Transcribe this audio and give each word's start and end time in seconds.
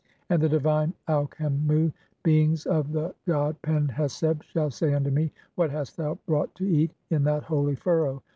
And 0.31 0.41
the 0.41 0.49
divine 0.49 0.95
Aukhemu 1.07 1.93
beings 2.23 2.65
of 2.65 2.91
the 2.91 3.13
"god 3.27 3.61
Pen 3.61 3.87
heseb(?) 3.87 4.41
shall 4.51 4.71
say 4.71 4.95
[unto 4.95 5.11
me], 5.11 5.31
'What 5.53 5.69
hast 5.69 5.95
thou 5.95 6.17
brought 6.25 6.55
"to 6.55 6.67
eat 6.67 6.89
(18) 7.11 7.15
in 7.17 7.23
that 7.25 7.43
holy 7.43 7.75
furrow?' 7.75 8.23